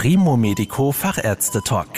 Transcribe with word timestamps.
Primo 0.00 0.36
Medico 0.36 0.92
Fachärzte 0.92 1.60
Talk. 1.60 1.88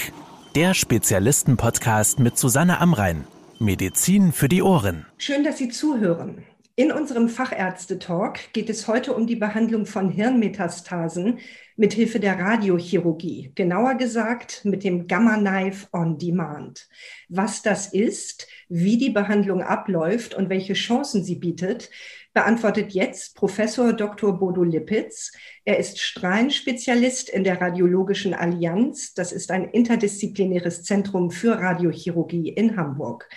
Der 0.54 0.72
Spezialisten-Podcast 0.72 2.19
mit 2.19 2.38
Susanne 2.38 2.80
Amrein. 2.80 3.26
Medizin 3.58 4.32
für 4.32 4.48
die 4.48 4.62
Ohren. 4.62 5.04
Schön, 5.19 5.45
dass 5.45 5.58
Sie 5.58 5.69
zuhören. 5.69 6.42
In 6.76 6.92
unserem 6.92 7.28
Fachärzte-Talk 7.28 8.54
geht 8.54 8.71
es 8.71 8.88
heute 8.88 9.12
um 9.12 9.26
die 9.26 9.36
Behandlung 9.36 9.84
von 9.84 10.08
Hirnmetastasen 10.08 11.40
mit 11.76 11.93
Hilfe 11.93 12.21
der 12.21 12.39
Radiochirurgie, 12.39 13.52
genauer 13.55 13.96
gesagt 13.96 14.64
mit 14.64 14.82
dem 14.82 15.07
Gamma 15.07 15.37
Knife 15.37 15.89
on 15.93 16.17
Demand. 16.17 16.89
Was 17.29 17.61
das 17.61 17.93
ist, 17.93 18.48
wie 18.71 18.96
die 18.96 19.11
Behandlung 19.11 19.62
abläuft 19.62 20.35
und 20.35 20.48
welche 20.48 20.73
Chancen 20.73 21.23
sie 21.23 21.35
bietet, 21.35 21.91
beantwortet 22.32 22.92
jetzt 22.92 23.34
Professor 23.34 23.92
Dr. 23.92 24.38
Bodo 24.38 24.62
Lippitz. 24.62 25.32
Er 25.64 25.79
ist 25.79 25.98
Strahlenspezialist 25.98 27.29
in 27.29 27.44
der 27.44 27.60
Radiologischen 27.60 28.34
Allianz. 28.34 29.14
Das 29.14 29.32
ist 29.32 29.50
ein 29.50 29.68
interdisziplinäres 29.68 30.82
Zentrum 30.85 31.30
für 31.30 31.58
Radiochirurgie 31.58 32.50
in 32.50 32.77
Hamburg. 32.77 33.28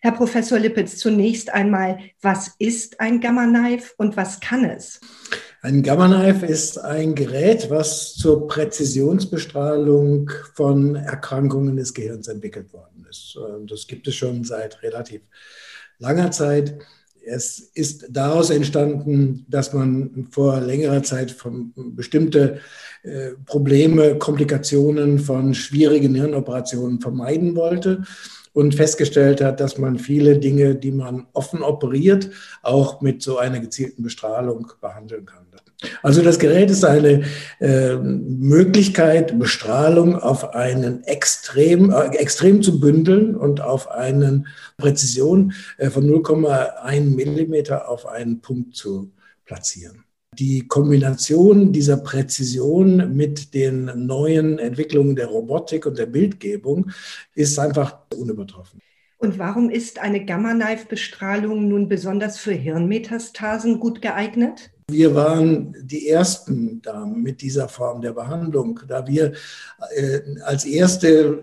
Herr 0.00 0.12
Professor 0.12 0.58
Lippitz, 0.58 0.98
zunächst 0.98 1.50
einmal, 1.50 1.98
was 2.20 2.56
ist 2.58 2.98
ein 2.98 3.20
Gamma 3.20 3.46
Knife 3.46 3.94
und 3.98 4.16
was 4.16 4.40
kann 4.40 4.64
es? 4.64 5.00
Ein 5.60 5.84
Gamma 5.84 6.08
Knife 6.08 6.44
ist 6.44 6.76
ein 6.76 7.14
Gerät, 7.14 7.70
was 7.70 8.14
zur 8.14 8.48
Präzisionsbestrahlung 8.48 10.28
von 10.54 10.96
Erkrankungen 10.96 11.76
des 11.76 11.94
Gehirns 11.94 12.26
entwickelt 12.26 12.72
worden 12.72 13.06
ist. 13.08 13.38
Das 13.68 13.86
gibt 13.86 14.08
es 14.08 14.16
schon 14.16 14.42
seit 14.42 14.82
relativ 14.82 15.22
langer 16.00 16.32
Zeit. 16.32 16.80
Es 17.24 17.70
ist 17.74 18.06
daraus 18.10 18.50
entstanden, 18.50 19.46
dass 19.48 19.72
man 19.72 20.26
vor 20.30 20.60
längerer 20.60 21.02
Zeit 21.02 21.36
bestimmte 21.74 22.58
äh, 23.02 23.30
Probleme, 23.46 24.18
Komplikationen 24.18 25.18
von 25.18 25.54
schwierigen 25.54 26.14
Hirnoperationen 26.14 27.00
vermeiden 27.00 27.54
wollte 27.56 28.02
und 28.52 28.74
festgestellt 28.74 29.40
hat, 29.40 29.60
dass 29.60 29.78
man 29.78 29.98
viele 29.98 30.38
Dinge, 30.38 30.74
die 30.74 30.92
man 30.92 31.26
offen 31.32 31.62
operiert, 31.62 32.30
auch 32.62 33.00
mit 33.00 33.22
so 33.22 33.38
einer 33.38 33.60
gezielten 33.60 34.02
Bestrahlung 34.02 34.72
behandeln 34.80 35.26
kann. 35.26 35.46
Also 36.02 36.22
das 36.22 36.38
Gerät 36.38 36.70
ist 36.70 36.84
eine 36.84 37.24
äh, 37.60 37.96
Möglichkeit, 37.96 39.38
Bestrahlung 39.38 40.16
auf 40.16 40.54
einen 40.54 41.02
extrem, 41.04 41.90
äh, 41.90 42.16
extrem 42.16 42.62
zu 42.62 42.80
bündeln 42.80 43.36
und 43.36 43.60
auf 43.60 43.90
eine 43.90 44.44
Präzision 44.76 45.52
äh, 45.78 45.90
von 45.90 46.04
0,1 46.08 47.14
Millimeter 47.14 47.88
auf 47.88 48.06
einen 48.06 48.40
Punkt 48.40 48.76
zu 48.76 49.10
platzieren. 49.44 50.04
Die 50.38 50.66
Kombination 50.66 51.72
dieser 51.72 51.98
Präzision 51.98 53.14
mit 53.14 53.52
den 53.52 54.06
neuen 54.06 54.58
Entwicklungen 54.58 55.14
der 55.14 55.26
Robotik 55.26 55.84
und 55.84 55.98
der 55.98 56.06
Bildgebung 56.06 56.90
ist 57.34 57.58
einfach 57.58 57.98
unübertroffen. 58.16 58.80
Und 59.18 59.38
warum 59.38 59.68
ist 59.68 59.98
eine 59.98 60.24
Gamma-Knife-Bestrahlung 60.24 61.68
nun 61.68 61.88
besonders 61.88 62.38
für 62.38 62.54
Hirnmetastasen 62.54 63.78
gut 63.78 64.00
geeignet? 64.00 64.72
Wir 64.90 65.14
waren 65.14 65.74
die 65.82 66.08
Ersten 66.08 66.82
da 66.82 67.06
mit 67.06 67.40
dieser 67.40 67.68
Form 67.68 68.02
der 68.02 68.12
Behandlung, 68.12 68.80
da 68.88 69.06
wir 69.06 69.32
äh, 69.94 70.20
als 70.44 70.64
Erste 70.64 71.42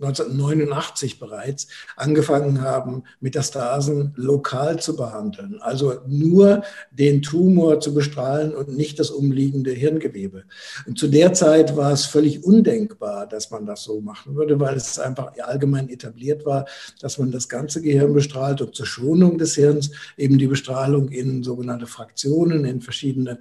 1989 0.00 1.18
bereits 1.18 1.68
angefangen 1.96 2.62
haben, 2.62 3.04
Metastasen 3.20 4.12
lokal 4.16 4.80
zu 4.80 4.96
behandeln, 4.96 5.58
also 5.60 6.00
nur 6.06 6.62
den 6.90 7.22
Tumor 7.22 7.80
zu 7.80 7.94
bestrahlen 7.94 8.54
und 8.54 8.76
nicht 8.76 8.98
das 8.98 9.10
umliegende 9.10 9.72
Hirngewebe. 9.72 10.44
Und 10.86 10.98
zu 10.98 11.08
der 11.08 11.32
Zeit 11.34 11.76
war 11.76 11.92
es 11.92 12.06
völlig 12.06 12.44
undenkbar, 12.44 13.26
dass 13.26 13.50
man 13.50 13.66
das 13.66 13.84
so 13.84 14.00
machen 14.00 14.34
würde, 14.34 14.58
weil 14.58 14.76
es 14.76 14.98
einfach 14.98 15.32
allgemein 15.38 15.88
etabliert 15.88 16.46
war, 16.46 16.66
dass 17.00 17.18
man 17.18 17.30
das 17.30 17.48
ganze 17.48 17.82
Gehirn 17.82 18.14
bestrahlt 18.14 18.60
und 18.62 18.74
zur 18.74 18.86
Schonung 18.86 19.38
des 19.38 19.54
Hirns 19.54 19.90
eben 20.16 20.38
die 20.38 20.46
Bestrahlung 20.46 21.08
in 21.10 21.42
sogenannte 21.42 21.86
Fraktionen, 21.86 22.64
in 22.64 22.79
verschiedene 22.82 23.38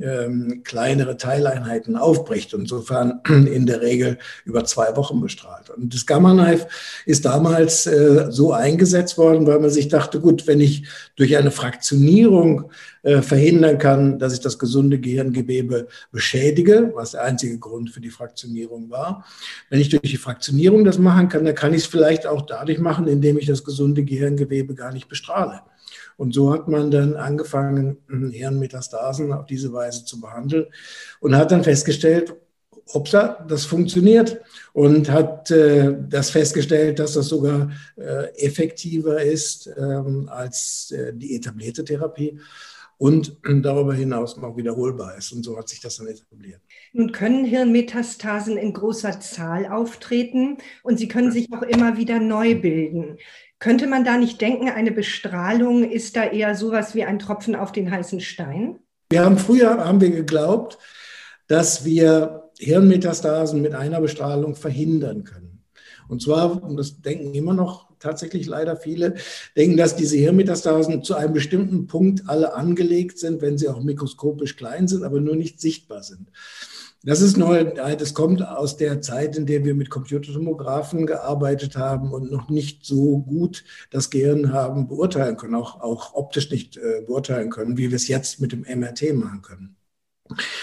ähm, 0.00 0.62
kleinere 0.64 1.16
Teileinheiten 1.16 1.96
aufbricht 1.96 2.54
und 2.54 2.62
insofern 2.62 3.20
in 3.28 3.66
der 3.66 3.82
Regel 3.82 4.18
über 4.44 4.64
zwei 4.64 4.96
Wochen 4.96 5.20
bestrahlt. 5.20 5.70
Und 5.70 5.94
das 5.94 6.06
Gamma 6.06 6.32
Knife 6.32 6.66
ist 7.04 7.24
damals 7.24 7.86
äh, 7.86 8.26
so 8.30 8.52
eingesetzt 8.52 9.18
worden, 9.18 9.46
weil 9.46 9.60
man 9.60 9.70
sich 9.70 9.88
dachte, 9.88 10.20
gut, 10.20 10.46
wenn 10.46 10.60
ich 10.60 10.86
durch 11.16 11.36
eine 11.36 11.50
Fraktionierung 11.50 12.70
äh, 13.02 13.20
verhindern 13.20 13.78
kann, 13.78 14.18
dass 14.18 14.32
ich 14.32 14.40
das 14.40 14.58
gesunde 14.58 14.98
Gehirngewebe 14.98 15.88
beschädige, 16.10 16.92
was 16.94 17.12
der 17.12 17.24
einzige 17.24 17.58
Grund 17.58 17.90
für 17.90 18.00
die 18.00 18.10
Fraktionierung 18.10 18.90
war. 18.90 19.26
Wenn 19.68 19.80
ich 19.80 19.90
durch 19.90 20.02
die 20.02 20.16
Fraktionierung 20.16 20.84
das 20.84 20.98
machen 20.98 21.28
kann, 21.28 21.44
dann 21.44 21.54
kann 21.54 21.74
ich 21.74 21.82
es 21.82 21.86
vielleicht 21.86 22.26
auch 22.26 22.42
dadurch 22.42 22.78
machen, 22.78 23.08
indem 23.08 23.36
ich 23.36 23.46
das 23.46 23.62
gesunde 23.62 24.04
Gehirngewebe 24.04 24.74
gar 24.74 24.92
nicht 24.92 25.08
bestrahle. 25.08 25.60
Und 26.16 26.34
so 26.34 26.52
hat 26.52 26.68
man 26.68 26.90
dann 26.90 27.16
angefangen, 27.16 27.98
Hirnmetastasen 28.08 29.32
auf 29.32 29.46
diese 29.46 29.72
Weise 29.72 30.04
zu 30.04 30.20
behandeln 30.20 30.66
und 31.20 31.36
hat 31.36 31.50
dann 31.50 31.64
festgestellt, 31.64 32.34
hoppsa, 32.92 33.44
das 33.48 33.64
funktioniert 33.64 34.40
und 34.72 35.10
hat 35.10 35.50
äh, 35.50 35.94
das 36.08 36.30
festgestellt, 36.30 36.98
dass 36.98 37.14
das 37.14 37.28
sogar 37.28 37.70
äh, 37.96 38.34
effektiver 38.36 39.22
ist 39.22 39.70
ähm, 39.76 40.28
als 40.30 40.90
äh, 40.90 41.12
die 41.14 41.36
etablierte 41.36 41.84
Therapie 41.84 42.38
und 42.98 43.36
darüber 43.44 43.94
hinaus 43.94 44.36
noch 44.36 44.56
wiederholbar 44.56 45.16
ist. 45.16 45.32
Und 45.32 45.42
so 45.42 45.58
hat 45.58 45.68
sich 45.68 45.80
das 45.80 45.96
dann 45.96 46.06
etabliert. 46.06 46.60
Nun 46.92 47.10
können 47.10 47.44
Hirnmetastasen 47.44 48.56
in 48.56 48.72
großer 48.72 49.18
Zahl 49.18 49.66
auftreten 49.66 50.58
und 50.84 50.98
sie 50.98 51.08
können 51.08 51.32
sich 51.32 51.52
auch 51.52 51.62
immer 51.62 51.96
wieder 51.96 52.20
neu 52.20 52.54
bilden. 52.54 53.18
Könnte 53.62 53.86
man 53.86 54.02
da 54.02 54.18
nicht 54.18 54.40
denken, 54.40 54.68
eine 54.68 54.90
Bestrahlung 54.90 55.88
ist 55.88 56.16
da 56.16 56.24
eher 56.24 56.56
sowas 56.56 56.96
wie 56.96 57.04
ein 57.04 57.20
Tropfen 57.20 57.54
auf 57.54 57.70
den 57.70 57.92
heißen 57.92 58.20
Stein? 58.20 58.80
Wir 59.10 59.24
haben 59.24 59.38
früher 59.38 59.84
haben 59.86 60.00
wir 60.00 60.10
geglaubt, 60.10 60.78
dass 61.46 61.84
wir 61.84 62.50
Hirnmetastasen 62.58 63.62
mit 63.62 63.72
einer 63.76 64.00
Bestrahlung 64.00 64.56
verhindern 64.56 65.22
können. 65.22 65.62
Und 66.08 66.22
zwar, 66.22 66.60
und 66.60 66.76
das 66.76 67.02
denken 67.02 67.34
immer 67.34 67.54
noch 67.54 67.88
tatsächlich 68.00 68.48
leider 68.48 68.76
viele, 68.76 69.14
denken, 69.56 69.76
dass 69.76 69.94
diese 69.94 70.16
Hirnmetastasen 70.16 71.04
zu 71.04 71.14
einem 71.14 71.32
bestimmten 71.32 71.86
Punkt 71.86 72.28
alle 72.28 72.54
angelegt 72.54 73.20
sind, 73.20 73.42
wenn 73.42 73.58
sie 73.58 73.68
auch 73.68 73.80
mikroskopisch 73.80 74.56
klein 74.56 74.88
sind, 74.88 75.04
aber 75.04 75.20
nur 75.20 75.36
nicht 75.36 75.60
sichtbar 75.60 76.02
sind. 76.02 76.32
Das 77.04 77.20
ist 77.20 77.36
neu, 77.36 77.64
das 77.64 78.14
kommt 78.14 78.46
aus 78.46 78.76
der 78.76 79.00
Zeit, 79.00 79.36
in 79.36 79.44
der 79.44 79.64
wir 79.64 79.74
mit 79.74 79.90
Computertomographen 79.90 81.04
gearbeitet 81.06 81.76
haben 81.76 82.12
und 82.12 82.30
noch 82.30 82.48
nicht 82.48 82.86
so 82.86 83.18
gut 83.18 83.64
das 83.90 84.08
Gehirn 84.08 84.52
haben 84.52 84.86
beurteilen 84.86 85.36
können, 85.36 85.56
auch, 85.56 85.80
auch 85.80 86.14
optisch 86.14 86.50
nicht 86.50 86.76
äh, 86.76 87.02
beurteilen 87.04 87.50
können, 87.50 87.76
wie 87.76 87.90
wir 87.90 87.96
es 87.96 88.06
jetzt 88.06 88.40
mit 88.40 88.52
dem 88.52 88.60
MRT 88.60 89.14
machen 89.14 89.42
können. 89.42 89.76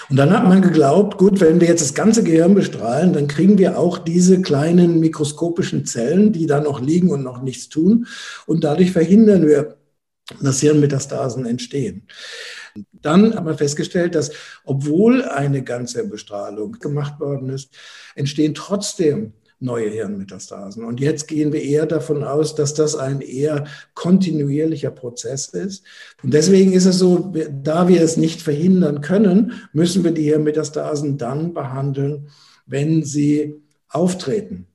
Und 0.10 0.16
dann 0.16 0.32
hat 0.32 0.46
man 0.46 0.62
geglaubt, 0.62 1.18
gut, 1.18 1.42
wenn 1.42 1.60
wir 1.60 1.68
jetzt 1.68 1.82
das 1.82 1.94
ganze 1.94 2.24
Gehirn 2.24 2.56
bestrahlen, 2.56 3.12
dann 3.14 3.28
kriegen 3.28 3.58
wir 3.58 3.78
auch 3.78 3.98
diese 3.98 4.42
kleinen 4.42 5.00
mikroskopischen 5.02 5.86
Zellen, 5.86 6.32
die 6.32 6.48
da 6.48 6.62
noch 6.62 6.80
liegen 6.80 7.12
und 7.12 7.24
noch 7.24 7.42
nichts 7.42 7.70
tun. 7.70 8.08
Und 8.46 8.64
dadurch 8.64 8.92
verhindern 8.92 9.46
wir, 9.46 9.78
dass 10.42 10.62
Hirnmetastasen 10.62 11.46
entstehen. 11.46 12.08
Dann 13.02 13.36
haben 13.36 13.46
wir 13.46 13.58
festgestellt, 13.58 14.16
dass 14.16 14.32
obwohl 14.64 15.24
eine 15.24 15.64
ganze 15.64 16.08
Bestrahlung 16.08 16.74
gemacht 16.74 17.20
worden 17.20 17.50
ist, 17.50 17.74
entstehen 18.16 18.54
trotzdem 18.54 19.34
neue 19.60 19.90
Hirnmetastasen. 19.90 20.86
Und 20.86 21.00
jetzt 21.00 21.28
gehen 21.28 21.52
wir 21.52 21.62
eher 21.62 21.86
davon 21.86 22.24
aus, 22.24 22.56
dass 22.56 22.74
das 22.74 22.96
ein 22.96 23.22
eher 23.22 23.66
kontinuierlicher 23.94 24.92
Prozess 24.92 25.50
ist. 25.50 25.84
Und 26.24 26.34
deswegen 26.34 26.72
ist 26.72 26.86
es 26.86 26.98
so, 26.98 27.34
da 27.62 27.88
wir 27.88 28.02
es 28.02 28.16
nicht 28.18 28.42
verhindern 28.42 29.02
können, 29.02 29.54
müssen 29.74 30.04
wir 30.04 30.12
die 30.12 30.24
Hirnmetastasen 30.24 31.18
dann 31.18 31.54
behandeln, 31.54 32.30
wenn 32.66 33.04
sie 33.04 33.56
auftreten. 33.90 34.68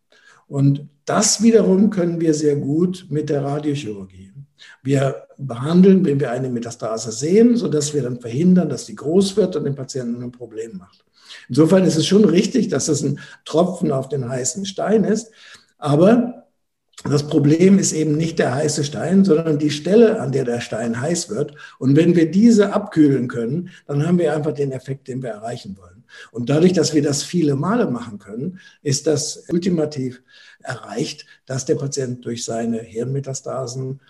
Und 0.47 0.87
das 1.07 1.43
wiederum 1.43 1.91
können 1.91 2.21
wir 2.21 2.35
sehr 2.35 2.57
gut 2.57 3.07
mit 3.09 3.31
der 3.31 3.43
Radiochirurgie. 3.43 4.34
Wir 4.83 5.27
behandeln, 5.39 6.05
wenn 6.05 6.21
wir 6.21 6.31
eine 6.31 6.51
Metastase 6.51 7.13
sehen, 7.13 7.57
sodass 7.57 7.95
wir 7.95 8.03
dann 8.03 8.21
verhindern, 8.21 8.69
dass 8.69 8.87
die 8.87 8.95
groß 8.95 9.37
wird 9.37 9.57
und 9.57 9.65
den 9.65 9.75
Patienten 9.75 10.23
ein 10.23 10.33
Problem 10.33 10.77
macht. 10.79 11.05
Insofern 11.49 11.85
ist 11.85 11.97
es 11.97 12.07
schon 12.07 12.25
richtig, 12.25 12.69
dass 12.69 12.87
das 12.87 13.03
ein 13.03 13.19
Tropfen 13.45 13.93
auf 13.93 14.09
den 14.09 14.29
heißen 14.29 14.67
Stein 14.67 15.05
ist. 15.05 15.31
Aber 15.79 16.45
das 17.03 17.27
Problem 17.27 17.79
ist 17.79 17.93
eben 17.93 18.17
nicht 18.17 18.39
der 18.39 18.55
heiße 18.55 18.83
Stein, 18.85 19.25
sondern 19.25 19.59
die 19.59 19.71
Stelle, 19.71 20.21
an 20.21 20.33
der 20.33 20.45
der 20.45 20.61
Stein 20.61 21.01
heiß 21.01 21.29
wird. 21.29 21.55
Und 21.79 21.97
wenn 21.97 22.17
wir 22.17 22.31
diese 22.31 22.73
abkühlen 22.73 23.29
können, 23.29 23.71
dann 23.87 24.07
haben 24.07 24.19
wir 24.19 24.35
einfach 24.35 24.53
den 24.53 24.73
Effekt, 24.73 25.09
den 25.09 25.23
wir 25.23 25.31
erreichen 25.31 25.77
wollen. 25.79 26.05
Und 26.31 26.49
dadurch, 26.49 26.73
dass 26.73 26.95
wir 26.95 27.03
das 27.03 27.23
viele 27.23 27.57
Male 27.57 27.91
machen 27.91 28.19
können, 28.19 28.61
ist 28.83 29.07
das 29.07 29.45
ultimativ 29.51 30.23
erreicht, 30.63 31.27
dass 31.45 31.67
der 31.67 31.75
Patient 31.75 32.25
durch 32.25 32.45
seine 32.45 32.79
Hirnmetastasen 32.79 34.01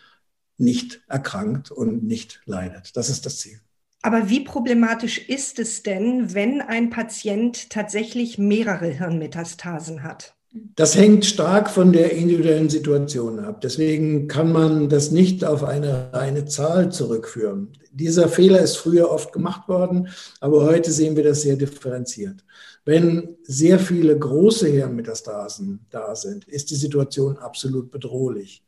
nicht 0.64 1.02
erkrankt 1.08 1.70
und 1.70 2.02
nicht 2.02 2.40
leidet. 2.46 2.96
Das 2.96 3.08
ist 3.08 3.26
das 3.26 3.38
Ziel. 3.38 3.60
Aber 4.02 4.28
wie 4.28 4.40
problematisch 4.40 5.18
ist 5.28 5.58
es 5.58 5.82
denn, 5.82 6.34
wenn 6.34 6.60
ein 6.60 6.90
Patient 6.90 7.70
tatsächlich 7.70 8.36
mehrere 8.36 8.88
Hirnmetastasen 8.88 10.02
hat? 10.02 10.34
Das 10.76 10.94
hängt 10.94 11.24
stark 11.24 11.68
von 11.68 11.92
der 11.92 12.12
individuellen 12.12 12.68
Situation 12.68 13.40
ab. 13.40 13.60
Deswegen 13.60 14.28
kann 14.28 14.52
man 14.52 14.88
das 14.88 15.10
nicht 15.10 15.44
auf 15.44 15.64
eine 15.64 16.12
reine 16.12 16.44
Zahl 16.44 16.92
zurückführen. 16.92 17.72
Dieser 17.90 18.28
Fehler 18.28 18.60
ist 18.60 18.76
früher 18.76 19.10
oft 19.10 19.32
gemacht 19.32 19.68
worden, 19.68 20.08
aber 20.38 20.64
heute 20.64 20.92
sehen 20.92 21.16
wir 21.16 21.24
das 21.24 21.42
sehr 21.42 21.56
differenziert. 21.56 22.44
Wenn 22.84 23.36
sehr 23.42 23.80
viele 23.80 24.16
große 24.16 24.68
Hirnmetastasen 24.68 25.86
da 25.90 26.14
sind, 26.14 26.44
ist 26.44 26.70
die 26.70 26.76
Situation 26.76 27.38
absolut 27.38 27.90
bedrohlich. 27.90 28.62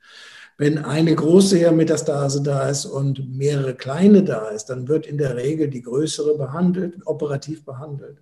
Wenn 0.59 0.79
eine 0.79 1.15
große 1.15 1.59
Hirnmetastase 1.59 2.43
da 2.43 2.69
ist 2.69 2.87
und 2.87 3.37
mehrere 3.37 3.75
kleine 3.75 4.25
da 4.25 4.49
ist, 4.49 4.67
dann 4.67 4.89
wird 4.89 5.07
in 5.07 5.19
der 5.19 5.37
Regel 5.37 5.69
die 5.69 5.83
größere 5.83 6.37
behandelt, 6.39 6.95
operativ 7.05 7.65
behandelt. 7.65 8.19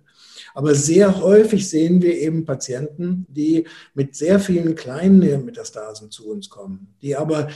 Aber 0.53 0.75
sehr 0.75 1.21
häufig 1.21 1.69
sehen 1.69 2.01
wir 2.01 2.17
eben 2.17 2.45
Patienten, 2.45 3.25
die 3.29 3.67
mit 3.93 4.15
sehr 4.15 4.39
vielen 4.39 4.75
kleinen 4.75 5.21
Hirnmetastasen 5.21 6.11
zu 6.11 6.29
uns 6.29 6.49
kommen, 6.49 6.93
die 7.01 7.15
aber 7.15 7.49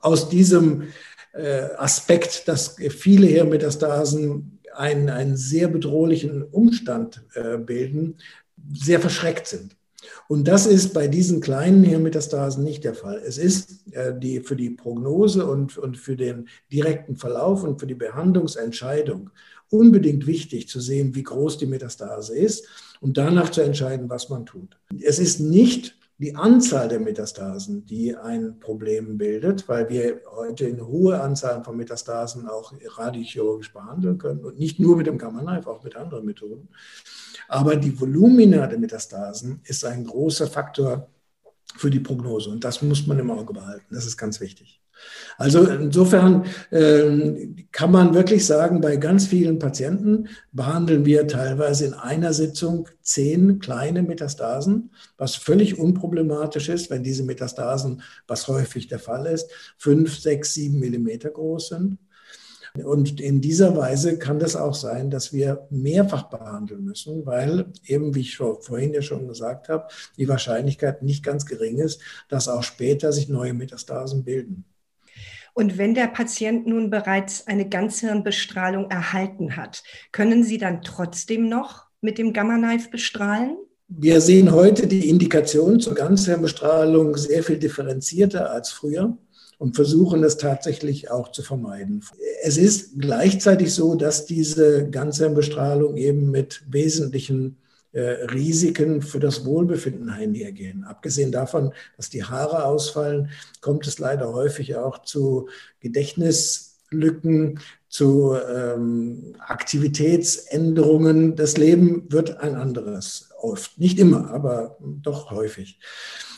aus 0.00 0.28
diesem 0.28 0.88
äh, 1.34 1.68
Aspekt, 1.76 2.48
dass 2.48 2.76
viele 2.90 3.26
Hirnmetastasen 3.26 4.60
einen, 4.74 5.08
einen 5.10 5.36
sehr 5.36 5.68
bedrohlichen 5.68 6.42
Umstand 6.42 7.24
äh, 7.34 7.58
bilden, 7.58 8.16
sehr 8.72 9.00
verschreckt 9.00 9.46
sind. 9.46 9.76
Und 10.28 10.48
das 10.48 10.66
ist 10.66 10.94
bei 10.94 11.08
diesen 11.08 11.40
kleinen 11.40 11.84
Hirnmetastasen 11.84 12.64
nicht 12.64 12.84
der 12.84 12.94
Fall. 12.94 13.22
Es 13.24 13.38
ist 13.38 13.86
äh, 13.92 14.18
die, 14.18 14.40
für 14.40 14.56
die 14.56 14.70
Prognose 14.70 15.46
und, 15.46 15.78
und 15.78 15.96
für 15.96 16.16
den 16.16 16.48
direkten 16.72 17.16
Verlauf 17.16 17.64
und 17.64 17.80
für 17.80 17.86
die 17.86 17.94
Behandlungsentscheidung 17.94 19.30
unbedingt 19.70 20.26
wichtig 20.26 20.68
zu 20.68 20.80
sehen, 20.80 21.14
wie 21.14 21.22
groß 21.22 21.58
die 21.58 21.66
Metastase 21.66 22.36
ist 22.36 22.66
und 23.00 23.16
danach 23.16 23.50
zu 23.50 23.60
entscheiden, 23.60 24.08
was 24.08 24.28
man 24.28 24.46
tut. 24.46 24.76
Es 25.02 25.18
ist 25.18 25.40
nicht 25.40 25.96
die 26.18 26.36
Anzahl 26.36 26.88
der 26.88 27.00
Metastasen, 27.00 27.84
die 27.86 28.16
ein 28.16 28.60
Problem 28.60 29.18
bildet, 29.18 29.68
weil 29.68 29.88
wir 29.88 30.20
heute 30.36 30.66
eine 30.66 30.86
hohe 30.86 31.20
Anzahl 31.20 31.64
von 31.64 31.76
Metastasen 31.76 32.46
auch 32.46 32.72
radiochirurgisch 32.96 33.72
behandeln 33.72 34.18
können 34.18 34.44
und 34.44 34.58
nicht 34.58 34.78
nur 34.78 34.96
mit 34.96 35.08
dem 35.08 35.18
Gamma-Knife, 35.18 35.68
auch 35.68 35.82
mit 35.82 35.96
anderen 35.96 36.24
Methoden. 36.24 36.68
Aber 37.48 37.76
die 37.76 37.98
Volumina 37.98 38.66
der 38.66 38.78
Metastasen 38.78 39.60
ist 39.64 39.84
ein 39.84 40.04
großer 40.04 40.46
Faktor 40.46 41.08
für 41.76 41.90
die 41.90 42.00
Prognose 42.00 42.50
und 42.50 42.62
das 42.62 42.82
muss 42.82 43.06
man 43.06 43.18
im 43.18 43.30
Auge 43.30 43.52
behalten. 43.52 43.86
Das 43.94 44.06
ist 44.06 44.16
ganz 44.16 44.40
wichtig. 44.40 44.80
Also 45.36 45.66
insofern 45.66 46.44
äh, 46.70 47.48
kann 47.72 47.90
man 47.90 48.14
wirklich 48.14 48.46
sagen, 48.46 48.80
bei 48.80 48.96
ganz 48.96 49.26
vielen 49.26 49.58
Patienten 49.58 50.28
behandeln 50.52 51.04
wir 51.04 51.26
teilweise 51.26 51.86
in 51.86 51.94
einer 51.94 52.32
Sitzung 52.32 52.88
zehn 53.02 53.58
kleine 53.58 54.02
Metastasen, 54.02 54.90
was 55.18 55.34
völlig 55.34 55.78
unproblematisch 55.78 56.68
ist, 56.68 56.90
wenn 56.90 57.02
diese 57.02 57.24
Metastasen, 57.24 58.02
was 58.26 58.46
häufig 58.48 58.86
der 58.86 59.00
Fall 59.00 59.26
ist, 59.26 59.50
fünf, 59.76 60.18
sechs, 60.18 60.54
sieben 60.54 60.78
Millimeter 60.78 61.30
groß 61.30 61.68
sind. 61.68 61.98
Und 62.82 63.20
in 63.20 63.40
dieser 63.40 63.76
Weise 63.76 64.18
kann 64.18 64.40
das 64.40 64.56
auch 64.56 64.74
sein, 64.74 65.08
dass 65.08 65.32
wir 65.32 65.68
mehrfach 65.70 66.24
behandeln 66.24 66.84
müssen, 66.84 67.24
weil 67.24 67.66
eben, 67.86 68.16
wie 68.16 68.22
ich 68.22 68.36
vorhin 68.36 68.92
ja 68.92 69.00
schon 69.00 69.28
gesagt 69.28 69.68
habe, 69.68 69.86
die 70.18 70.28
Wahrscheinlichkeit 70.28 71.02
nicht 71.02 71.22
ganz 71.22 71.46
gering 71.46 71.78
ist, 71.78 72.00
dass 72.28 72.48
auch 72.48 72.64
später 72.64 73.12
sich 73.12 73.28
neue 73.28 73.54
Metastasen 73.54 74.24
bilden. 74.24 74.64
Und 75.52 75.78
wenn 75.78 75.94
der 75.94 76.08
Patient 76.08 76.66
nun 76.66 76.90
bereits 76.90 77.46
eine 77.46 77.68
Ganzhirnbestrahlung 77.68 78.90
erhalten 78.90 79.56
hat, 79.56 79.84
können 80.10 80.42
Sie 80.42 80.58
dann 80.58 80.82
trotzdem 80.82 81.48
noch 81.48 81.86
mit 82.00 82.18
dem 82.18 82.32
Gamma-Knife 82.32 82.90
bestrahlen? 82.90 83.56
Wir 83.86 84.20
sehen 84.20 84.50
heute 84.50 84.88
die 84.88 85.08
Indikation 85.08 85.78
zur 85.78 85.94
Ganzhirnbestrahlung 85.94 87.16
sehr 87.16 87.44
viel 87.44 87.58
differenzierter 87.58 88.50
als 88.50 88.70
früher 88.70 89.16
und 89.58 89.76
versuchen 89.76 90.24
es 90.24 90.36
tatsächlich 90.36 91.10
auch 91.10 91.30
zu 91.32 91.42
vermeiden. 91.42 92.02
Es 92.42 92.56
ist 92.56 92.98
gleichzeitig 92.98 93.72
so, 93.72 93.94
dass 93.94 94.26
diese 94.26 94.88
Ganzhirnbestrahlung 94.90 95.96
eben 95.96 96.30
mit 96.30 96.62
wesentlichen 96.68 97.56
äh, 97.94 98.24
Risiken 98.32 99.02
für 99.02 99.20
das 99.20 99.44
Wohlbefinden 99.44 100.10
einhergehen. 100.10 100.82
Abgesehen 100.82 101.30
davon, 101.30 101.72
dass 101.96 102.10
die 102.10 102.24
Haare 102.24 102.64
ausfallen, 102.64 103.30
kommt 103.60 103.86
es 103.86 104.00
leider 104.00 104.32
häufig 104.32 104.74
auch 104.74 105.02
zu 105.02 105.48
Gedächtnislücken, 105.78 107.60
zu 107.88 108.34
ähm, 108.34 109.36
Aktivitätsänderungen. 109.38 111.36
Das 111.36 111.56
Leben 111.56 112.10
wird 112.10 112.38
ein 112.38 112.56
anderes, 112.56 113.30
oft. 113.40 113.78
Nicht 113.78 114.00
immer, 114.00 114.30
aber 114.30 114.76
doch 114.80 115.30
häufig. 115.30 115.78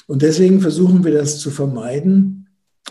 Und 0.06 0.20
deswegen 0.20 0.60
versuchen 0.60 1.04
wir 1.04 1.14
das 1.14 1.38
zu 1.38 1.50
vermeiden 1.50 2.45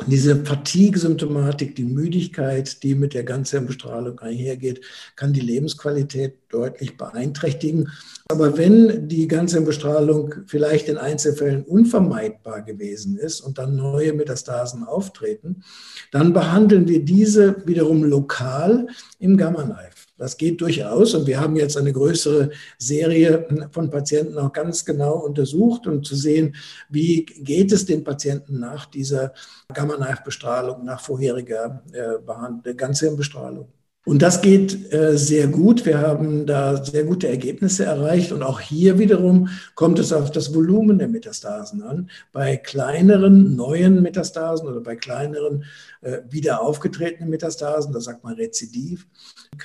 diese 0.08 0.44
Fatigue-Symptomatik, 0.44 1.76
die 1.76 1.86
Müdigkeit, 1.86 2.84
die 2.84 2.96
mit 2.96 3.14
der 3.14 3.24
Ganzhirnbestrahlung 3.24 4.20
einhergeht, 4.20 4.82
kann 5.16 5.32
die 5.32 5.40
Lebensqualität 5.40 6.36
deutlich 6.50 6.98
beeinträchtigen. 6.98 7.90
Aber 8.30 8.58
wenn 8.58 9.08
die 9.08 9.28
Ganzhirnbestrahlung 9.28 10.36
vielleicht 10.48 10.90
in 10.90 10.98
Einzelfällen 10.98 11.64
unvermeidbar 11.64 12.64
gewesen 12.64 13.18
ist 13.18 13.40
und 13.40 13.58
dann 13.58 13.78
neue 13.78 14.12
Metastasen 14.12 14.84
auftreten, 14.84 15.64
dann 16.12 16.34
behandeln 16.34 16.88
wir 16.90 17.06
diese 17.06 17.66
wiederum 17.66 18.04
lokal 18.04 18.88
im 19.20 19.38
Gamma-Knife. 19.38 19.95
Das 20.18 20.38
geht 20.38 20.62
durchaus 20.62 21.14
und 21.14 21.28
wir 21.28 21.40
haben 21.42 21.58
jetzt 21.58 21.76
eine 21.76 21.92
größere 21.92 22.52
Serie 22.78 23.48
von 23.72 23.90
Patienten 23.90 24.38
auch 24.38 24.54
ganz 24.54 24.86
genau 24.86 25.18
untersucht, 25.18 25.88
um 25.88 26.04
zu 26.04 26.16
sehen, 26.16 26.56
wie 26.90 27.26
geht 27.26 27.72
es 27.74 27.86
den 27.86 28.04
Patienten 28.04 28.60
nach 28.60 28.86
dieser 28.86 29.34
Gamma-Knife-Bestrahlung, 29.74 30.86
nach 30.86 31.02
vorheriger 31.02 31.84
äh, 31.92 32.74
Ganzhirnbestrahlung. 32.74 33.68
Und 34.06 34.22
das 34.22 34.42
geht 34.42 34.94
äh, 34.94 35.18
sehr 35.18 35.48
gut. 35.48 35.86
Wir 35.86 36.00
haben 36.00 36.46
da 36.46 36.84
sehr 36.84 37.04
gute 37.06 37.28
Ergebnisse 37.28 37.86
erreicht. 37.86 38.32
Und 38.32 38.44
auch 38.44 38.60
hier 38.60 39.00
wiederum 39.00 39.50
kommt 39.74 39.98
es 39.98 40.14
auf 40.14 40.30
das 40.32 40.54
Volumen 40.54 41.00
der 41.00 41.08
Metastasen 41.08 41.82
an. 41.82 42.10
Bei 42.32 42.56
kleineren 42.56 43.56
neuen 43.56 44.04
Metastasen 44.04 44.68
oder 44.68 44.82
bei 44.82 44.96
kleineren 44.96 45.66
äh, 46.02 46.20
wieder 46.30 46.62
aufgetretenen 46.62 47.32
Metastasen, 47.32 47.94
da 47.94 48.00
sagt 48.00 48.24
man 48.24 48.36
Rezidiv, 48.36 49.08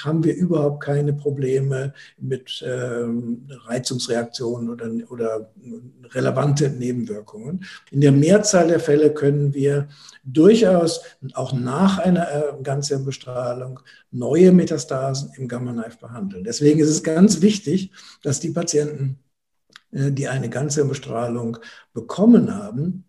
haben 0.02 0.24
wir 0.24 0.34
überhaupt 0.34 0.82
keine 0.82 1.12
Probleme 1.12 1.92
mit 2.18 2.64
ähm, 2.66 3.46
Reizungsreaktionen 3.66 4.70
oder, 4.70 4.90
oder 5.10 5.50
relevante 6.12 6.70
Nebenwirkungen. 6.70 7.64
In 7.90 8.00
der 8.00 8.12
Mehrzahl 8.12 8.68
der 8.68 8.80
Fälle 8.80 9.12
können 9.12 9.52
wir 9.52 9.88
durchaus 10.24 11.02
auch 11.34 11.52
nach 11.52 11.98
einer 11.98 12.30
äh, 12.32 12.62
Ganzhirnbestrahlung 12.62 13.80
neue 14.10 14.29
Metastasen 14.52 15.32
im 15.36 15.48
Gamma-Knife 15.48 15.98
behandeln. 16.00 16.44
Deswegen 16.44 16.80
ist 16.80 16.88
es 16.88 17.02
ganz 17.02 17.40
wichtig, 17.40 17.92
dass 18.22 18.40
die 18.40 18.50
Patienten, 18.50 19.18
äh, 19.92 20.10
die 20.12 20.28
eine 20.28 20.48
Ganzhirnbestrahlung 20.48 21.58
bekommen 21.92 22.54
haben, 22.54 23.04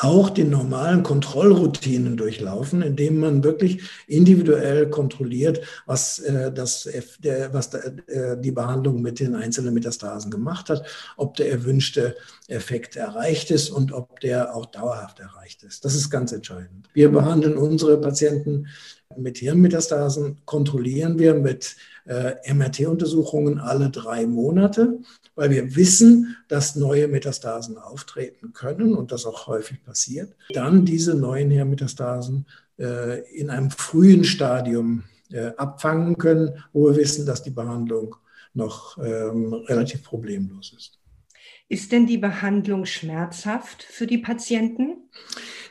auch 0.00 0.30
die 0.30 0.44
normalen 0.44 1.02
Kontrollroutinen 1.02 2.16
durchlaufen, 2.16 2.82
indem 2.82 3.20
man 3.20 3.44
wirklich 3.44 3.82
individuell 4.06 4.88
kontrolliert, 4.88 5.60
was, 5.86 6.18
äh, 6.20 6.52
das, 6.52 6.88
der, 7.18 7.52
was 7.52 7.70
da, 7.70 7.78
äh, 7.78 8.40
die 8.40 8.50
Behandlung 8.50 9.02
mit 9.02 9.20
den 9.20 9.34
einzelnen 9.34 9.74
Metastasen 9.74 10.30
gemacht 10.30 10.68
hat, 10.68 10.86
ob 11.16 11.36
der 11.36 11.50
erwünschte 11.50 12.16
Effekt 12.48 12.96
erreicht 12.96 13.50
ist 13.50 13.70
und 13.70 13.92
ob 13.92 14.20
der 14.20 14.54
auch 14.54 14.66
dauerhaft 14.66 15.20
erreicht 15.20 15.62
ist. 15.62 15.84
Das 15.84 15.94
ist 15.94 16.10
ganz 16.10 16.32
entscheidend. 16.32 16.88
Wir 16.92 17.10
behandeln 17.10 17.56
unsere 17.56 18.00
Patienten 18.00 18.66
mit 19.16 19.38
Hirnmetastasen, 19.38 20.38
kontrollieren 20.44 21.18
wir 21.18 21.34
mit 21.34 21.76
äh, 22.06 22.34
MRT-Untersuchungen 22.52 23.58
alle 23.58 23.90
drei 23.90 24.26
Monate, 24.26 24.98
weil 25.34 25.50
wir 25.50 25.76
wissen, 25.76 26.36
dass 26.48 26.76
neue 26.76 27.08
Metastasen 27.08 27.78
auftreten 27.78 28.52
können 28.52 28.94
und 28.94 29.12
das 29.12 29.26
auch 29.26 29.46
häufig 29.46 29.82
passiert. 29.82 30.34
Dann 30.50 30.84
diese 30.84 31.14
neuen 31.14 31.50
Hirnmetastasen 31.50 32.46
äh, 32.78 33.20
in 33.32 33.50
einem 33.50 33.70
frühen 33.70 34.24
Stadium 34.24 35.04
äh, 35.30 35.52
abfangen 35.56 36.18
können, 36.18 36.64
wo 36.72 36.88
wir 36.88 36.96
wissen, 36.96 37.26
dass 37.26 37.42
die 37.42 37.50
Behandlung 37.50 38.16
noch 38.52 38.98
ähm, 38.98 39.52
relativ 39.52 40.04
problemlos 40.04 40.72
ist. 40.76 40.98
Ist 41.68 41.92
denn 41.92 42.06
die 42.06 42.18
Behandlung 42.18 42.84
schmerzhaft 42.84 43.82
für 43.82 44.06
die 44.06 44.18
Patienten? 44.18 45.08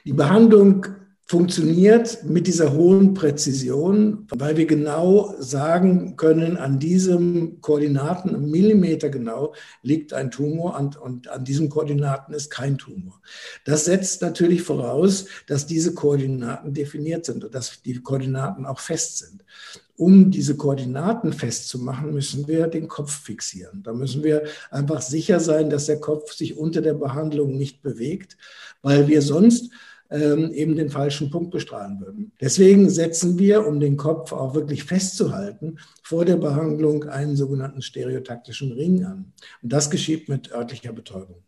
Die 0.06 0.14
Behandlung 0.14 0.88
funktioniert 1.26 2.26
mit 2.26 2.48
dieser 2.48 2.74
hohen 2.74 3.14
Präzision, 3.14 4.28
weil 4.30 4.58
wir 4.58 4.66
genau 4.66 5.34
sagen 5.40 6.18
können, 6.18 6.58
an 6.58 6.80
diesem 6.80 7.62
Koordinaten, 7.62 8.52
Millimeter 8.52 9.10
genau, 9.10 9.54
liegt 9.82 10.14
ein 10.14 10.32
Tumor 10.32 10.78
und, 10.78 10.98
und 10.98 11.30
an 11.30 11.46
diesen 11.46 11.70
Koordinaten 11.70 12.34
ist 12.34 12.50
kein 12.50 12.78
Tumor. 12.78 13.22
Das 13.64 13.86
setzt 13.86 14.22
natürlich 14.22 14.64
voraus, 14.64 15.26
dass 15.48 15.66
diese 15.66 15.94
Koordinaten 15.94 16.74
definiert 16.74 17.26
sind 17.26 17.46
und 17.46 17.56
dass 17.56 17.82
die 17.82 18.02
Koordinaten 18.02 18.66
auch 18.66 18.80
fest 18.80 19.20
sind. 19.20 19.46
Um 19.96 20.30
diese 20.30 20.58
Koordinaten 20.58 21.32
festzumachen, 21.32 22.14
müssen 22.14 22.48
wir 22.48 22.68
den 22.68 22.88
Kopf 22.88 23.12
fixieren. 23.12 23.84
Da 23.84 23.94
müssen 23.94 24.24
wir 24.24 24.44
einfach 24.72 25.02
sicher 25.02 25.40
sein, 25.40 25.70
dass 25.70 25.86
der 25.86 26.00
Kopf 26.00 26.34
sich 26.34 26.58
unter 26.58 26.82
der 26.82 26.96
Behandlung 26.96 27.58
nicht 27.58 27.82
bewegt, 27.82 28.36
weil 28.82 29.08
wir 29.08 29.22
sonst 29.22 29.72
ähm, 30.14 30.52
eben 30.54 30.76
den 30.76 30.90
falschen 30.90 31.32
Punkt 31.32 31.52
bestrahlen 31.52 32.00
würden. 32.00 32.32
Deswegen 32.40 32.90
setzen 32.90 33.40
wir, 33.40 33.66
um 33.66 33.80
den 33.80 33.98
Kopf 33.98 34.32
auch 34.32 34.54
wirklich 34.54 34.84
festzuhalten, 34.84 35.80
vor 36.04 36.24
der 36.24 36.38
Behandlung 36.38 37.06
einen 37.06 37.36
sogenannten 37.36 37.82
stereotaktischen 37.82 38.72
Ring 38.74 39.04
an. 39.04 39.34
Und 39.64 39.74
das 39.74 39.90
geschieht 39.90 40.30
mit 40.30 40.52
örtlicher 40.52 40.94
Betäubung. 40.94 41.44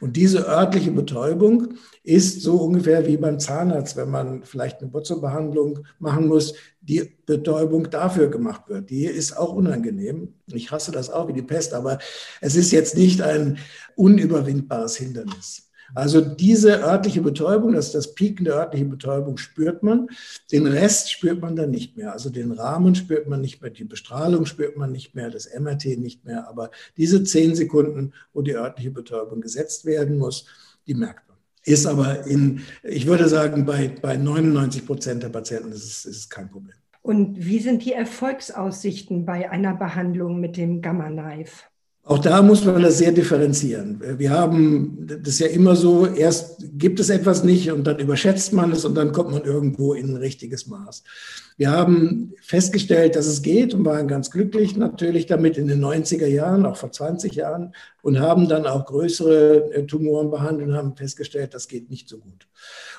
Und 0.00 0.16
diese 0.16 0.46
örtliche 0.46 0.92
Betäubung 0.92 1.74
ist 2.02 2.42
so 2.42 2.58
ungefähr 2.58 3.06
wie 3.06 3.16
beim 3.16 3.40
Zahnarzt, 3.40 3.96
wenn 3.96 4.10
man 4.10 4.44
vielleicht 4.44 4.80
eine 4.80 4.92
Wurzelbehandlung 4.92 5.80
machen 5.98 6.28
muss, 6.28 6.54
die 6.82 7.16
Betäubung 7.24 7.88
dafür 7.90 8.28
gemacht 8.28 8.68
wird. 8.68 8.90
Die 8.90 9.06
ist 9.06 9.36
auch 9.36 9.54
unangenehm. 9.54 10.34
Ich 10.52 10.70
hasse 10.70 10.92
das 10.92 11.08
auch 11.08 11.28
wie 11.28 11.32
die 11.32 11.42
Pest, 11.42 11.72
aber 11.72 11.98
es 12.42 12.54
ist 12.54 12.70
jetzt 12.70 12.96
nicht 12.96 13.22
ein 13.22 13.58
unüberwindbares 13.96 14.96
Hindernis. 14.96 15.70
Also 15.94 16.20
diese 16.20 16.82
örtliche 16.82 17.22
Betäubung, 17.22 17.72
das, 17.72 17.92
das 17.92 18.14
Pieken 18.14 18.44
der 18.44 18.54
örtlichen 18.54 18.90
Betäubung 18.90 19.36
spürt 19.36 19.82
man. 19.82 20.08
Den 20.50 20.66
Rest 20.66 21.10
spürt 21.10 21.40
man 21.40 21.54
dann 21.54 21.70
nicht 21.70 21.96
mehr. 21.96 22.12
Also 22.12 22.30
den 22.30 22.52
Rahmen 22.52 22.94
spürt 22.94 23.28
man 23.28 23.40
nicht 23.40 23.62
mehr, 23.62 23.70
die 23.70 23.84
Bestrahlung 23.84 24.44
spürt 24.44 24.76
man 24.76 24.90
nicht 24.90 25.14
mehr, 25.14 25.30
das 25.30 25.48
MRT 25.58 25.98
nicht 25.98 26.24
mehr. 26.24 26.48
Aber 26.48 26.70
diese 26.96 27.22
zehn 27.22 27.54
Sekunden, 27.54 28.12
wo 28.32 28.42
die 28.42 28.56
örtliche 28.56 28.90
Betäubung 28.90 29.40
gesetzt 29.40 29.84
werden 29.84 30.18
muss, 30.18 30.46
die 30.86 30.94
merkt 30.94 31.28
man. 31.28 31.38
Ist 31.62 31.86
aber 31.86 32.26
in, 32.26 32.60
ich 32.82 33.06
würde 33.06 33.28
sagen, 33.28 33.64
bei, 33.64 33.88
bei 33.88 34.16
99 34.16 34.86
Prozent 34.86 35.22
der 35.22 35.30
Patienten 35.30 35.72
ist 35.72 35.84
es, 35.84 36.04
ist 36.04 36.16
es 36.16 36.28
kein 36.28 36.50
Problem. 36.50 36.76
Und 37.00 37.44
wie 37.44 37.60
sind 37.60 37.84
die 37.84 37.92
Erfolgsaussichten 37.92 39.24
bei 39.24 39.50
einer 39.50 39.74
Behandlung 39.74 40.40
mit 40.40 40.56
dem 40.56 40.82
Gamma-Knife? 40.82 41.64
Auch 42.06 42.18
da 42.18 42.42
muss 42.42 42.62
man 42.66 42.82
das 42.82 42.98
sehr 42.98 43.12
differenzieren. 43.12 43.98
Wir 44.18 44.30
haben 44.30 45.04
das 45.06 45.34
ist 45.34 45.38
ja 45.40 45.46
immer 45.46 45.74
so, 45.74 46.06
erst 46.06 46.62
gibt 46.78 47.00
es 47.00 47.08
etwas 47.08 47.44
nicht 47.44 47.70
und 47.70 47.84
dann 47.86 47.98
überschätzt 47.98 48.52
man 48.52 48.72
es 48.72 48.84
und 48.84 48.94
dann 48.94 49.12
kommt 49.12 49.30
man 49.30 49.42
irgendwo 49.44 49.94
in 49.94 50.10
ein 50.10 50.16
richtiges 50.16 50.66
Maß. 50.66 51.02
Wir 51.56 51.70
haben 51.70 52.34
festgestellt, 52.42 53.16
dass 53.16 53.26
es 53.26 53.40
geht 53.40 53.72
und 53.72 53.84
waren 53.84 54.06
ganz 54.06 54.30
glücklich 54.30 54.76
natürlich 54.76 55.26
damit 55.26 55.56
in 55.56 55.66
den 55.66 55.82
90er 55.82 56.26
Jahren, 56.26 56.66
auch 56.66 56.76
vor 56.76 56.92
20 56.92 57.34
Jahren, 57.34 57.74
und 58.02 58.20
haben 58.20 58.48
dann 58.48 58.66
auch 58.66 58.84
größere 58.84 59.72
äh, 59.72 59.86
Tumoren 59.86 60.30
behandelt 60.30 60.68
und 60.68 60.76
haben 60.76 60.96
festgestellt, 60.96 61.54
das 61.54 61.68
geht 61.68 61.90
nicht 61.90 62.08
so 62.08 62.18
gut. 62.18 62.46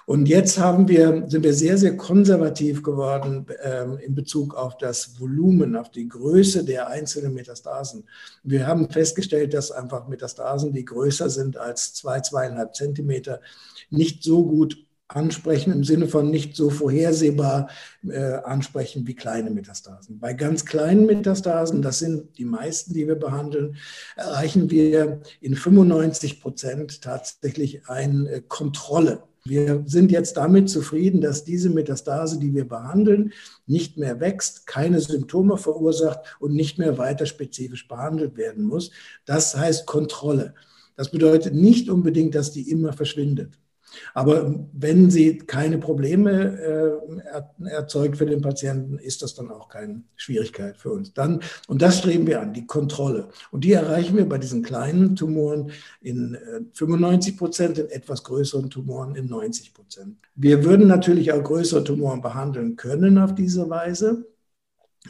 Und 0.05 0.27
jetzt 0.27 0.59
haben 0.59 0.88
wir, 0.88 1.25
sind 1.27 1.43
wir 1.43 1.53
sehr, 1.53 1.77
sehr 1.77 1.97
konservativ 1.97 2.83
geworden 2.83 3.47
ähm, 3.63 3.97
in 3.97 4.13
Bezug 4.13 4.53
auf 4.53 4.77
das 4.77 5.19
Volumen, 5.19 5.75
auf 5.75 5.89
die 5.89 6.07
Größe 6.07 6.63
der 6.63 6.89
einzelnen 6.89 7.33
Metastasen. 7.33 8.07
Wir 8.43 8.67
haben 8.67 8.89
festgestellt, 8.89 9.55
dass 9.55 9.71
einfach 9.71 10.07
Metastasen, 10.07 10.74
die 10.74 10.85
größer 10.85 11.29
sind 11.29 11.57
als 11.57 11.95
zwei, 11.95 12.19
zweieinhalb 12.19 12.75
Zentimeter, 12.75 13.41
nicht 13.89 14.24
so 14.24 14.45
gut 14.45 14.85
ansprechen 15.07 15.71
im 15.71 15.83
Sinne 15.83 16.07
von 16.07 16.29
nicht 16.31 16.55
so 16.55 16.69
vorhersehbar 16.69 17.69
äh, 18.07 18.33
ansprechen 18.43 19.05
wie 19.07 19.15
kleine 19.15 19.51
Metastasen. 19.51 20.19
Bei 20.19 20.33
ganz 20.33 20.65
kleinen 20.65 21.05
Metastasen, 21.05 21.81
das 21.81 22.00
sind 22.00 22.38
die 22.38 22.45
meisten, 22.45 22.93
die 22.93 23.07
wir 23.07 23.15
behandeln, 23.15 23.77
erreichen 24.15 24.71
wir 24.71 25.21
in 25.41 25.55
95 25.55 26.41
Prozent 26.41 27.01
tatsächlich 27.01 27.88
eine 27.88 28.29
äh, 28.29 28.41
Kontrolle 28.47 29.24
wir 29.47 29.83
sind 29.85 30.11
jetzt 30.11 30.37
damit 30.37 30.69
zufrieden, 30.71 31.21
dass 31.21 31.43
diese 31.43 31.69
Metastase, 31.69 32.39
die 32.39 32.55
wir 32.55 32.67
behandeln, 32.67 33.31
nicht 33.67 33.95
mehr 33.95 34.19
wächst, 34.19 34.65
keine 34.65 34.99
Symptome 34.99 35.57
verursacht 35.57 36.37
und 36.39 36.55
nicht 36.55 36.79
mehr 36.79 36.97
weiter 36.97 37.27
spezifisch 37.27 37.87
behandelt 37.87 38.37
werden 38.37 38.63
muss. 38.63 38.89
Das 39.25 39.55
heißt 39.55 39.85
Kontrolle. 39.85 40.55
Das 40.95 41.11
bedeutet 41.11 41.53
nicht 41.53 41.89
unbedingt, 41.89 42.33
dass 42.33 42.51
die 42.51 42.71
immer 42.71 42.93
verschwindet. 42.93 43.59
Aber 44.13 44.55
wenn 44.73 45.09
sie 45.09 45.37
keine 45.37 45.77
Probleme 45.77 47.01
äh, 47.61 47.69
erzeugt 47.69 48.17
für 48.17 48.25
den 48.25 48.41
Patienten, 48.41 48.97
ist 48.97 49.21
das 49.21 49.35
dann 49.35 49.51
auch 49.51 49.69
keine 49.69 50.01
Schwierigkeit 50.15 50.77
für 50.77 50.91
uns. 50.91 51.13
Dann, 51.13 51.41
und 51.67 51.81
das 51.81 51.99
streben 51.99 52.27
wir 52.27 52.41
an, 52.41 52.53
die 52.53 52.65
Kontrolle. 52.65 53.29
Und 53.51 53.63
die 53.63 53.73
erreichen 53.73 54.17
wir 54.17 54.27
bei 54.27 54.37
diesen 54.37 54.63
kleinen 54.63 55.15
Tumoren 55.15 55.71
in 56.01 56.35
äh, 56.35 56.61
95 56.73 57.37
Prozent, 57.37 57.77
in 57.77 57.89
etwas 57.89 58.23
größeren 58.23 58.69
Tumoren 58.69 59.15
in 59.15 59.27
90 59.27 59.73
Prozent. 59.73 60.17
Wir 60.35 60.63
würden 60.63 60.87
natürlich 60.87 61.31
auch 61.31 61.43
größere 61.43 61.83
Tumoren 61.83 62.21
behandeln 62.21 62.75
können 62.75 63.17
auf 63.17 63.35
diese 63.35 63.69
Weise. 63.69 64.25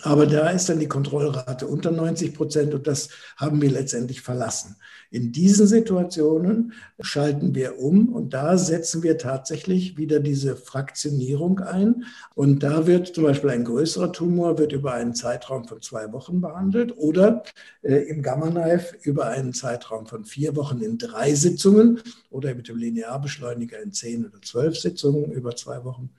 Aber 0.01 0.25
da 0.25 0.49
ist 0.49 0.69
dann 0.69 0.79
die 0.79 0.87
Kontrollrate 0.87 1.67
unter 1.67 1.91
90 1.91 2.33
Prozent 2.33 2.73
und 2.73 2.87
das 2.87 3.09
haben 3.37 3.61
wir 3.61 3.71
letztendlich 3.71 4.21
verlassen. 4.21 4.75
In 5.11 5.31
diesen 5.31 5.65
Situationen 5.65 6.73
schalten 6.99 7.55
wir 7.55 7.79
um 7.79 8.09
und 8.09 8.33
da 8.33 8.57
setzen 8.57 9.01
wir 9.01 9.17
tatsächlich 9.17 9.97
wieder 9.97 10.19
diese 10.19 10.57
Fraktionierung 10.57 11.59
ein. 11.59 12.03
Und 12.33 12.63
da 12.63 12.85
wird 12.85 13.15
zum 13.15 13.23
Beispiel 13.23 13.51
ein 13.51 13.63
größerer 13.63 14.11
Tumor 14.11 14.57
wird 14.57 14.73
über 14.73 14.93
einen 14.93 15.13
Zeitraum 15.13 15.65
von 15.65 15.81
zwei 15.81 16.11
Wochen 16.11 16.41
behandelt 16.41 16.97
oder 16.97 17.43
äh, 17.81 17.95
im 18.09 18.21
Gamma-Knife 18.23 18.97
über 19.03 19.27
einen 19.27 19.53
Zeitraum 19.53 20.05
von 20.05 20.25
vier 20.25 20.55
Wochen 20.55 20.81
in 20.81 20.97
drei 20.97 21.33
Sitzungen 21.33 22.01
oder 22.29 22.53
mit 22.53 22.67
dem 22.67 22.77
Linearbeschleuniger 22.77 23.81
in 23.81 23.93
zehn 23.93 24.25
oder 24.25 24.41
zwölf 24.41 24.77
Sitzungen 24.77 25.31
über 25.31 25.55
zwei 25.55 25.85
Wochen. 25.85 26.09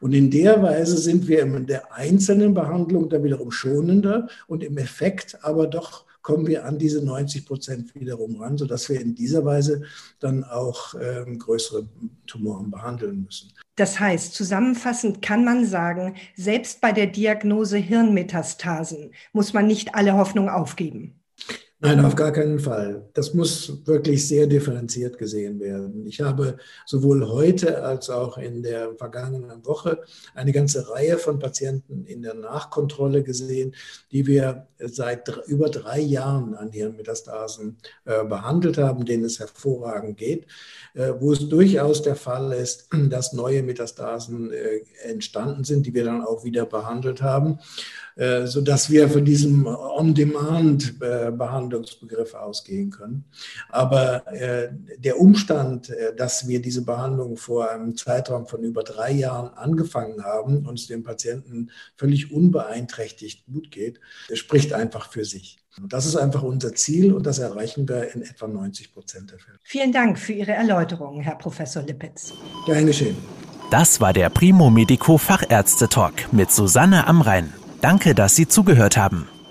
Und 0.00 0.14
in 0.14 0.30
der 0.30 0.62
Weise 0.62 0.96
sind 0.96 1.28
wir 1.28 1.42
in 1.42 1.66
der 1.66 1.92
einzelnen 1.92 2.54
Behandlung 2.54 3.10
dann 3.10 3.22
wiederum 3.26 3.50
schonender 3.50 4.28
und 4.46 4.64
im 4.64 4.78
Effekt 4.78 5.38
aber 5.42 5.66
doch 5.66 6.06
kommen 6.26 6.48
wir 6.48 6.64
an 6.64 6.76
diese 6.76 7.04
90 7.04 7.46
Prozent 7.46 7.94
wiederum 7.94 8.34
ran, 8.40 8.58
sodass 8.58 8.88
wir 8.88 9.00
in 9.00 9.14
dieser 9.14 9.44
Weise 9.44 9.82
dann 10.18 10.42
auch 10.42 10.96
ähm, 11.00 11.38
größere 11.38 11.88
Tumoren 12.26 12.68
behandeln 12.68 13.22
müssen. 13.22 13.52
Das 13.76 14.00
heißt, 14.00 14.34
zusammenfassend 14.34 15.22
kann 15.22 15.44
man 15.44 15.66
sagen, 15.66 16.16
selbst 16.34 16.80
bei 16.80 16.90
der 16.90 17.06
Diagnose 17.06 17.76
Hirnmetastasen 17.76 19.12
muss 19.32 19.52
man 19.52 19.68
nicht 19.68 19.94
alle 19.94 20.14
Hoffnung 20.14 20.48
aufgeben. 20.48 21.20
Nein, 21.78 22.02
auf 22.02 22.16
gar 22.16 22.32
keinen 22.32 22.58
Fall. 22.58 23.06
Das 23.12 23.34
muss 23.34 23.86
wirklich 23.86 24.26
sehr 24.26 24.46
differenziert 24.46 25.18
gesehen 25.18 25.60
werden. 25.60 26.06
Ich 26.06 26.22
habe 26.22 26.56
sowohl 26.86 27.28
heute 27.28 27.84
als 27.84 28.08
auch 28.08 28.38
in 28.38 28.62
der 28.62 28.94
vergangenen 28.94 29.64
Woche 29.66 30.00
eine 30.34 30.52
ganze 30.52 30.88
Reihe 30.88 31.18
von 31.18 31.38
Patienten 31.38 32.06
in 32.06 32.22
der 32.22 32.32
Nachkontrolle 32.32 33.22
gesehen, 33.22 33.74
die 34.10 34.26
wir 34.26 34.68
seit 34.78 35.28
über 35.46 35.68
drei 35.68 36.00
Jahren 36.00 36.54
an 36.54 36.72
ihren 36.72 36.96
Metastasen 36.96 37.76
äh, 38.04 38.24
behandelt 38.24 38.78
haben, 38.78 39.04
denen 39.04 39.24
es 39.24 39.38
hervorragend 39.38 40.18
geht, 40.18 40.46
äh, 40.94 41.12
wo 41.18 41.32
es 41.32 41.48
durchaus 41.48 42.02
der 42.02 42.16
Fall 42.16 42.52
ist, 42.52 42.88
dass 43.10 43.32
neue 43.32 43.62
Metastasen 43.62 44.52
äh, 44.52 44.80
entstanden 45.04 45.64
sind, 45.64 45.86
die 45.86 45.94
wir 45.94 46.04
dann 46.04 46.22
auch 46.22 46.44
wieder 46.44 46.66
behandelt 46.66 47.22
haben. 47.22 47.58
Sodass 48.18 48.88
wir 48.88 49.10
von 49.10 49.26
diesem 49.26 49.66
On-Demand-Behandlungsbegriff 51.66 52.34
ausgehen 52.34 52.90
können. 52.90 53.24
Aber 53.68 54.26
äh, 54.32 54.70
der 54.98 55.20
Umstand, 55.20 55.90
äh, 55.90 56.14
dass 56.14 56.48
wir 56.48 56.60
diese 56.60 56.82
Behandlung 56.82 57.36
vor 57.36 57.70
einem 57.70 57.96
Zeitraum 57.96 58.46
von 58.46 58.62
über 58.62 58.82
drei 58.82 59.12
Jahren 59.12 59.52
angefangen 59.54 60.24
haben 60.24 60.66
und 60.66 60.78
es 60.78 60.86
dem 60.86 61.02
Patienten 61.02 61.70
völlig 61.96 62.32
unbeeinträchtigt 62.32 63.44
gut 63.46 63.70
geht, 63.70 64.00
spricht 64.32 64.72
einfach 64.72 65.10
für 65.10 65.24
sich. 65.24 65.58
Das 65.88 66.06
ist 66.06 66.16
einfach 66.16 66.42
unser 66.42 66.74
Ziel 66.74 67.12
und 67.12 67.26
das 67.26 67.38
erreichen 67.38 67.86
wir 67.86 68.14
in 68.14 68.22
etwa 68.22 68.46
90 68.46 68.94
Prozent 68.94 69.30
der 69.30 69.38
Fälle. 69.38 69.58
Vielen 69.62 69.92
Dank 69.92 70.18
für 70.18 70.32
Ihre 70.32 70.52
Erläuterungen, 70.52 71.20
Herr 71.20 71.36
Professor 71.36 71.82
Lippitz. 71.82 72.32
Gern 72.64 72.86
geschehen. 72.86 73.16
Das 73.70 74.00
war 74.00 74.12
der 74.12 74.30
Primo 74.30 74.70
Medico 74.70 75.18
Fachärzte 75.18 75.88
Talk 75.88 76.32
mit 76.32 76.50
Susanne 76.50 77.06
Amrein. 77.06 77.52
Danke, 77.82 78.14
dass 78.14 78.36
Sie 78.36 78.48
zugehört 78.48 78.96
haben. 78.96 79.28